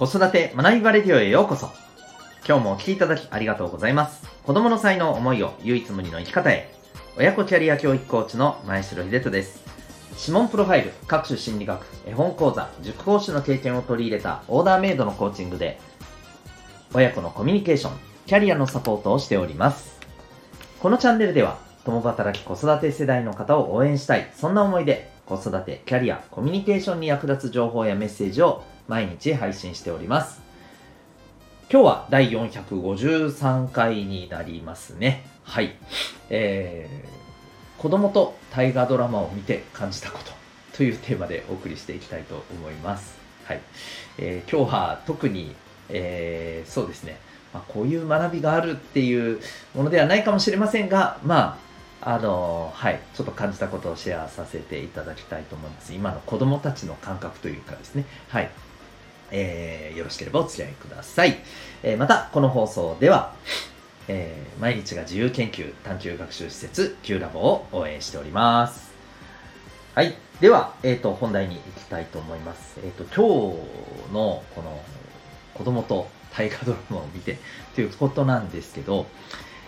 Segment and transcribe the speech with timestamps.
[0.00, 1.68] 子育て学びバレディオへようこそ。
[2.48, 4.26] 今日もお聴きいただきありがとうございます。
[4.44, 6.72] 子供の才能、思いを唯一無二の生き方へ。
[7.18, 9.62] 親子キャリア教育コーチの前城秀人です。
[10.18, 15.78] 指紋プロファイル、各種心理学、絵本講座、塾講師の経験を取り入れたオーダーメイドのコーチングで、
[16.94, 17.92] 親子のコミュニケーション、
[18.24, 20.00] キャリアのサポートをしております。
[20.80, 30.42] このチャンネルでは、共働き子育て世代の方を応援したい、そんな思いで、子育て、キャリア、コミュニケーションに役立つ情報やメッセージを毎日配信しております。
[31.70, 35.24] 今日は第453回になりますね。
[35.44, 35.76] はい。
[36.28, 40.32] えー、子供と大河ドラマを見て感じたこと
[40.76, 43.16] というテーマでお送りしていきたいと思います。
[43.44, 43.60] はい。
[44.18, 45.54] えー今日は特に、
[45.88, 47.20] えーそうですね、
[47.54, 49.38] まあ、こういう学びがあるっていう
[49.72, 51.60] ものではないかもしれませんが、ま
[52.02, 55.94] あ、あのはい、ちょっと感じたことをシェアさせていただきたいと思います。
[55.94, 58.50] 今の子供たちの感覚というかですね、はい。
[59.30, 61.38] えーよろしければお付き合いください。
[61.82, 63.34] えーまた、この放送では、
[64.08, 68.90] えー毎日が自由研究探究学習施設 Q ラボを応援しております。
[69.94, 70.14] はい。
[70.40, 72.78] では、えっ、と、本題に行きたいと思います。
[72.84, 73.52] えっ、と、今
[74.08, 74.80] 日のこの
[75.54, 77.38] 子供と大河ドラマを見て
[77.74, 79.06] ということなんですけど、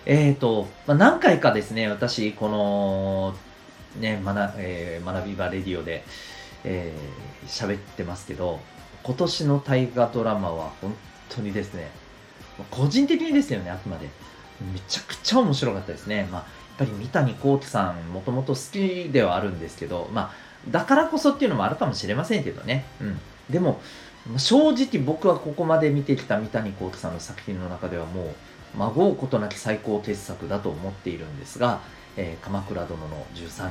[0.07, 3.35] えっ、と、まあ、何回かですね、私、この、
[4.01, 6.05] ね、学,、えー学び場レディオで、
[6.65, 8.61] えー喋ってますけど、
[9.03, 10.95] 今年の大河ドラマは本
[11.29, 11.91] 当にですね、
[12.71, 14.09] 個人的にですよね、あくまで。
[14.73, 16.29] めちゃくちゃ面白かったですね。
[16.31, 20.35] まあ、やっぱり三谷幸喜さん、もともと好きではあるんですけど、まあ、
[20.71, 22.85] だからこそっていうのもあるかもしれませんけどね。
[23.01, 23.19] うん。
[23.51, 23.81] でも、
[24.37, 28.35] 正直僕はここまで見てきた三谷幸喜さんの作品の中ではも
[28.75, 31.81] う、まごうことなき最高傑作だと思っているんですが、
[32.17, 33.71] えー鎌倉殿の13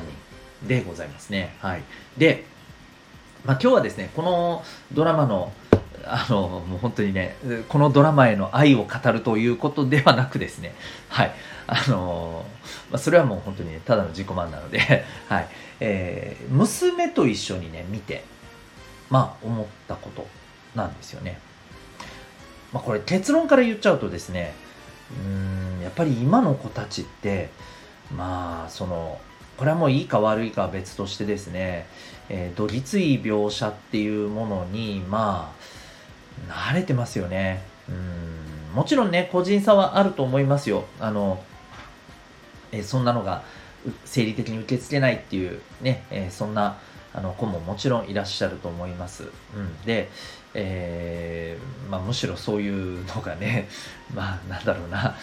[0.61, 1.55] 人でございますね。
[1.59, 1.83] はい。
[2.17, 2.45] で、
[3.45, 5.51] まあ、今日はですね、このドラマの、
[6.05, 7.35] あの、もう本当にね、
[7.69, 10.75] このドラマへの愛を語るということではなくですね、
[11.09, 11.31] はい。
[11.67, 12.45] あの、
[12.91, 14.79] まあ、それはもう本当に、ね、ただの自己満なので、
[15.27, 15.47] はい。
[15.79, 18.23] えー娘と一緒にね、見て、
[19.09, 20.27] まあ、思ったこと
[20.75, 21.39] なんですよね。
[22.71, 24.53] まあ、これ結論から言っちゃうとですね、
[25.25, 27.49] うん、やっぱり今の子たちって、
[28.15, 29.19] まあ、その、
[29.61, 31.85] これはもういいか悪いかは別としてですね、
[32.29, 35.53] えー、どぎつい描写っていうものに、ま
[36.49, 37.61] あ、慣れてますよね。
[37.87, 40.85] うん、もちろんね、個人差はあると思いますよ。
[40.99, 41.43] あの、
[42.71, 43.43] えーそんなのが
[44.03, 46.79] 生理的に受け付けないっていうね、えーそんな
[47.13, 49.25] あの子ももちろんいらっしゃると思います。
[49.55, 50.09] うん、で、
[50.53, 53.67] えーまあ、むしろそういうのがね、
[54.15, 55.15] まあなんだろうな、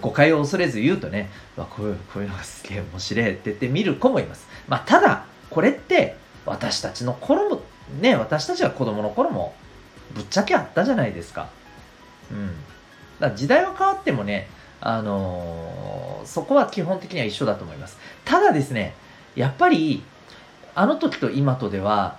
[0.00, 4.46] 誤解を恐れず言うとね、まあ、こういうこういうのがすげえ面白いって言って見る子もいます。
[4.68, 7.62] まあ、ただ、これって私たちの頃も、
[8.00, 9.54] ね、私たちが子供の頃も
[10.14, 11.48] ぶっちゃけあったじゃないですか。
[12.30, 12.54] うん。
[13.20, 14.48] だ時代は変わってもね、
[14.80, 17.98] あのーそこは基本的には一緒だと思います。
[18.24, 18.94] ただですね、
[19.36, 20.02] やっぱり、
[20.74, 22.18] あの時と今とでは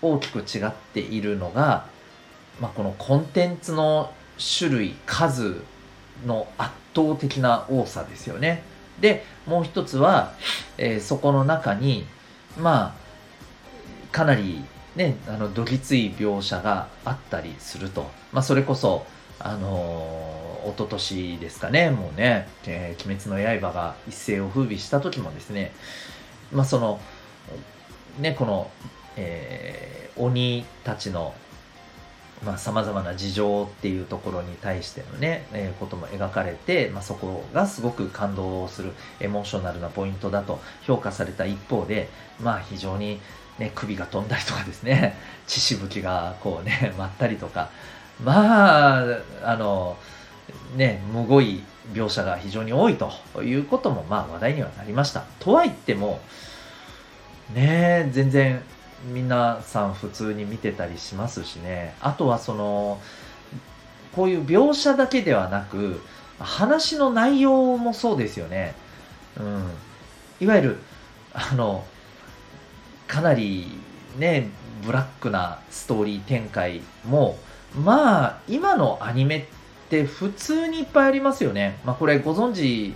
[0.00, 1.86] 大きく違っているのが、
[2.60, 4.12] まあ、このコンテンツの
[4.58, 5.62] 種類、数
[6.26, 8.62] の圧倒的な多さですよね。
[9.00, 10.34] で、もう一つは、
[10.78, 12.06] えーそこの中に、
[12.58, 14.64] まあ、かなり
[14.96, 18.10] ね、あの、どぎつい描写があったりすると。
[18.32, 19.06] まあ、それこそ、
[19.38, 25.72] あのー一昨年ですかね、もうね、えー鬼滅の刃が一世を風靡した時もですね、
[26.52, 27.00] まあ、その、
[28.20, 28.70] ね、この、
[29.16, 31.34] えー鬼たちの、
[32.44, 42.08] まあ、様々な事情っていうところに対してのね、えーことも描かれて、まあ、そこがすごく感動するエモーショナルなポイントだと評価された一方で、
[42.40, 43.20] まあ、非常に、
[43.58, 45.16] ね、首が飛んだりとかですね、
[45.46, 47.70] 血しぶきがこうね、 舞ったりとか、
[48.22, 49.04] まあ、
[49.44, 49.96] あの、
[50.76, 55.24] ね、むごい描写が非常に多いということも、まあ話題にはなりました。
[55.38, 56.20] とは言っても、
[57.54, 58.62] ね、全然
[59.04, 61.94] 皆さん普通に見てたりしますしね。
[62.00, 63.00] あとはその、
[64.14, 66.00] こういう描写だけではなく、
[66.38, 68.74] 話の内容もそうですよね。
[69.38, 69.70] うん。
[70.40, 70.78] いわゆる、
[71.32, 71.84] あの、
[73.06, 73.66] かなり
[74.18, 74.48] ね、
[74.84, 77.38] ブラックなストーリー展開も、
[77.74, 79.44] まあ、今のアニメっ
[79.88, 81.78] て普通にいっぱいありますよね。
[81.84, 82.94] まあ、これご存知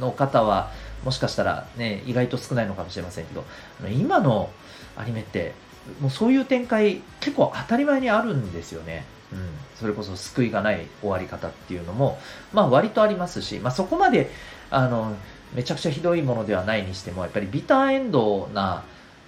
[0.00, 0.70] の方は、
[1.04, 3.44] もしかしたらね、意外と少ないのかもしれませんけど、
[3.90, 4.50] 今の
[4.96, 5.52] アニメって、
[6.00, 9.04] もうそういう展開結構当たり前にあるんですよね。
[9.32, 9.48] うん。
[9.78, 12.18] それこそ救いがない終わり方っていうのも、
[12.52, 14.30] まあ割とありますし、まあそこまで、
[14.70, 15.14] あの、
[15.54, 18.84] めちゃくちゃひどいものではないにしても、やっぱりビターエンドな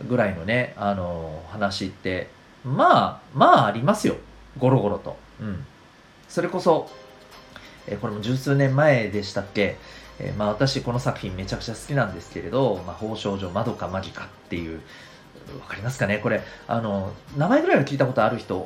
[0.09, 2.29] ぐらいのね、あの、話って、
[2.65, 4.17] まあ、まあありますよ。
[4.59, 5.17] ゴロゴロと。
[5.41, 5.65] うん。
[6.29, 6.91] それこそ、
[7.87, 9.77] え、これも十数年前でしたっけ、
[10.19, 14.81] え、まあ私この作品めちゃくちゃ好きなんですけれど、まあ、宝少女まどかマギカっていう、
[15.61, 16.19] わかりますかね？
[16.19, 18.59] これ、あの、名前ぐらいは聞いたことある人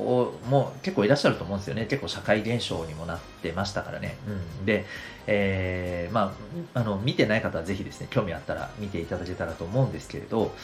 [0.49, 1.87] も結構いらっしゃると思うんですよね。
[1.87, 4.17] 結構社会現象にもなってましたからね。
[4.26, 4.67] うん。
[4.67, 4.87] で、
[5.26, 6.34] えー、ま
[6.75, 10.55] あ、あの、見てない方はぜひですね、興味あったら見ていただけたらと思うんですけれど、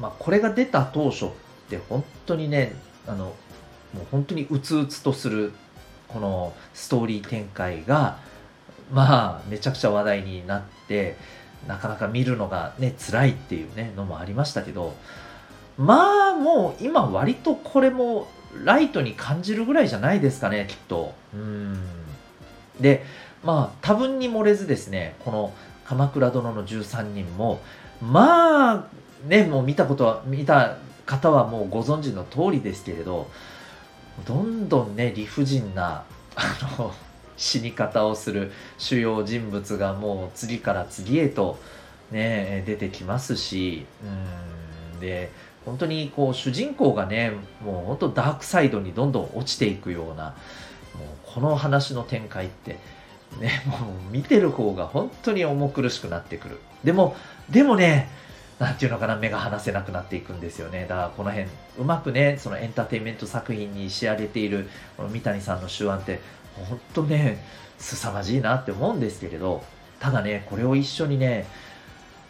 [0.00, 1.28] まあ、これが出た当初っ
[1.68, 2.74] て本当にね、
[3.06, 3.32] あの、も
[4.02, 5.52] う本当にうつうつとする、
[6.08, 8.18] このストーリー展開が、
[8.92, 11.16] まあ、めちゃくちゃ話題になって、
[11.68, 14.94] なかなか見るのがね、辛いっていうね、のもありましたけど、
[15.80, 18.28] まあもう今割とこれも
[18.64, 21.14] ライトに感じるぐらいじゃないですかね、きっと。
[21.32, 21.80] うん。
[22.78, 23.02] で、
[23.42, 25.54] まあ多分に漏れずですね、この
[25.86, 27.60] 鎌倉殿の13人も、
[28.02, 28.84] まあ
[29.26, 33.30] ね、もう見たことは、見た方はもうご存知の通りですけれど、
[34.26, 36.04] どんどんね、理不尽な、
[36.36, 36.92] あの、
[37.38, 41.58] 死に方をする主要人物がもう次から次へと
[42.10, 45.30] ね、出てきますし、うん、で、
[45.64, 47.32] 本当にこう主人公がね
[47.64, 50.34] もう本当ダークサイドにどんどん落ちていくようなもう
[51.24, 52.78] この話の展開って
[53.38, 56.60] ねもう見てる方が本当に重苦しくなってくる。
[56.82, 57.14] でも
[57.50, 58.08] でもね
[58.58, 60.82] なんていうのかな目が離せなくなっていくんですよね。
[60.82, 61.48] だからこの辺
[61.78, 66.20] うまくねそのエンターテインメント作品に仕上げているこの三谷さんの手腕って
[66.54, 67.44] 本当ね
[67.78, 69.62] 凄まじいなって思うんですけれど
[69.98, 71.46] ただねこれを一緒にね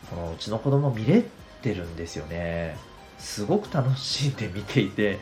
[0.09, 1.25] このうちの子供見れ
[1.62, 2.76] てるんですよね。
[3.20, 5.19] すごく楽しんで見ていて、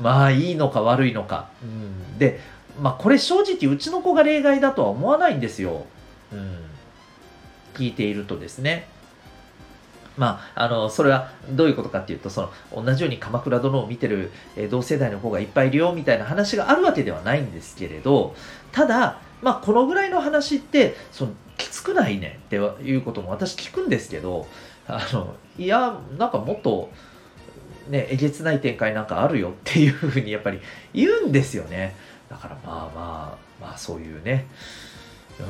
[0.00, 1.48] まあいいのか悪いのか。
[1.62, 2.40] うん、で、
[2.80, 5.86] まあこれ正直うちの子が例外だとは思わないんですよ。
[6.32, 6.58] うん、
[7.74, 8.86] 聞いているとですね。
[10.18, 18.34] まあ、あの、それはどういうことかっていうと、その、同じように鎌倉殿を見てる、え、同世代の子がいっぱいいるよみたいな話があるわけではないんですけれど、
[18.72, 24.48] ただ、まあ、このぐらいの話って、その、きつくないねっていうことも私聞くんですけど、
[24.88, 26.90] あの、いや、なんかもっと、
[27.88, 30.60] ね、えげつない展開なんかあるよっていうふうにやっぱり
[30.92, 31.94] 言うんですよね。
[32.28, 34.46] だからまあまあ、まあそういうね、
[35.40, 35.46] うん、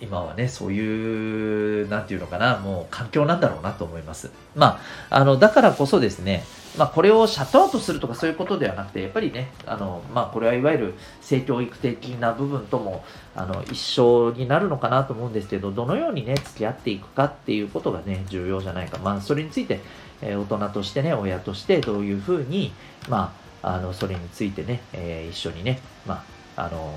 [0.00, 4.30] 今はね、そういう、なんていうのかな、もう環境なんだろうなと思います。
[4.54, 4.80] ま
[5.10, 6.44] あ、あの、だからこそですね、
[6.76, 13.04] まあ、これをシャットアウトするとかそういうことではなくて、やっぱりね、あの、まあ、これはいわゆる性教育的な部分とも、
[13.34, 18.98] あの、一緒になるのかなと思うんですけど、どのようにね、付き合っていくかっていうことがね、重要じゃないか。
[18.98, 19.80] まあ、それについて、
[20.22, 22.72] えー、大人としてね、親としてどういうふうに、
[23.08, 26.22] まあ、あの、それについてね、えー、一緒にね、ま
[26.56, 26.92] あ、あの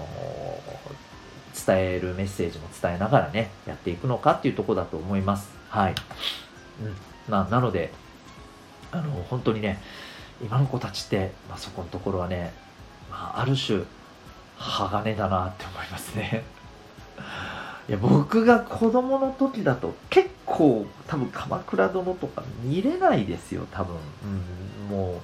[1.08, 1.11] ー、
[1.66, 5.50] 伝えるメッセージも伝えながらね、やっていくのかっていうとこだと思います。
[5.70, 5.96] はい。
[6.84, 6.96] うん。
[7.30, 7.92] まあ、なので、
[8.92, 9.80] あの、本当にね、
[10.42, 12.54] 今の子たちって、まあ、そこのところはね、
[13.10, 13.84] まあ、ある種、
[14.58, 16.44] 鋼だなって思いますね。
[17.90, 25.22] いや僕が子供の時だと結構多分鎌倉殿とか見れないですよ多分、うん、も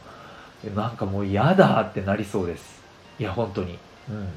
[0.65, 2.81] うなんかもう嫌だってなりそうです
[3.19, 3.77] いや本当に
[4.09, 4.27] うん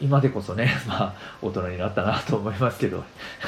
[0.00, 3.04] 今でこそね、 まあ、大人になったなと思いますけど、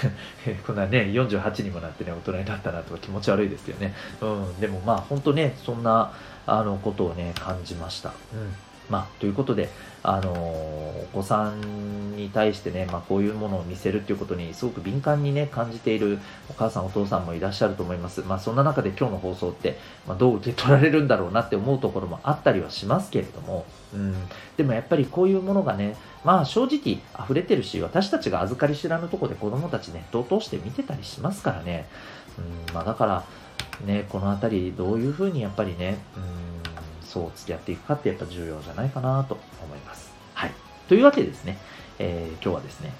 [0.67, 3.95] こんなね、48にもなってね、大人になったなとか気持ち悪いですよね。
[4.21, 6.13] うん、でもまあ、本当ね、そんな、
[6.47, 8.13] あの、ことをね、感じました。
[8.33, 8.55] うん。
[8.91, 9.71] まあ、ということで、
[10.03, 16.19] あのお子さんに対してね、まあ、こういうものを見せるっていうことにすごく敏感にね、感じている
[16.49, 18.23] お母さん、お父さんもいらっしゃると思います。
[18.23, 19.79] まあ、そんな中で今日の放送って、
[20.09, 24.15] まあ、どう受け取られるんだろうなって思うところもあったりはしますけれども、うん、
[24.57, 31.87] でもやっぱりこういうものがね、まあ正直溢れてるし、私たちが預かり知らぬとこで子供たちネットを通して見てたりしますからね、
[32.39, 33.25] うん、まあだから、
[33.85, 36.50] ね、このあたりどういうふうにやっぱりね、うん
[37.11, 40.13] そう付き合っていくかってやっぱ重要じゃないかなと思います。
[40.35, 40.53] はい。
[40.89, 41.59] というわけでですね、
[41.99, 42.93] えー、今日はですね、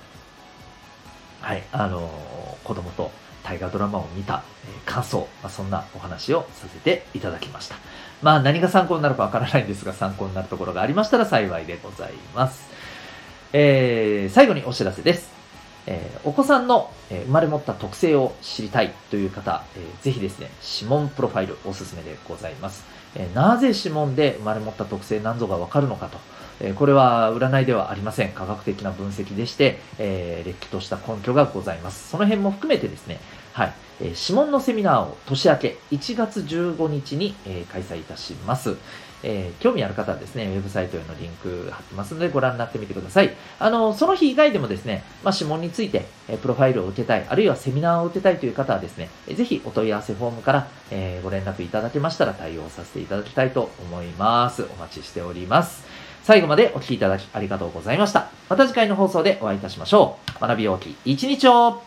[1.41, 3.13] はい、あのー、子供と
[3.45, 7.77] 大河ドラマを見た、え、感想、まあ、そんなお話をさせていただきました。
[8.21, 12.69] まあ何が参考になるかわからないんですが、参考になるところがありましたら幸いでございます。
[13.53, 15.31] えー、最後にお知らせです。
[15.87, 20.51] えー、お子さんの、えー、生まれ持った特性を知りたいという方、えー、ぜひですね、
[20.81, 22.85] 指紋プロファイルおすすめでございます。
[23.15, 26.19] えなぜ指紋で生まれ持った特性なんぞがわかるのかと。
[26.61, 28.33] えこれは占いではありません。
[28.33, 32.11] 科学的な分析でして、え、れっきとした根拠がございます。
[32.11, 33.19] その辺も含めてですね、
[33.53, 33.73] はい。
[34.01, 38.77] えー指紋のセミナーを年明け1月15日に、えー開催いたします。
[39.23, 43.35] えー興味ある方はですね、ウェブサイトへのリンク貼ってますのでご覧になってみてください。
[43.59, 54.63] あの、その日以外でもですね、まあ、指紋について、えープロファイルを受けたい、あるいはセミナーを受けたいという方はですね、えぜひお問い合わせフォームから、えーご連絡いただけましたら対応させていただきたいと思います。
[54.63, 55.85] お待ちしております。
[56.23, 58.31] 最後までお聞きいただきありがとうございました。
[58.49, 60.41] また次回の放送でお会いいたしましょう。
[60.41, 61.83] 学び大きい一日を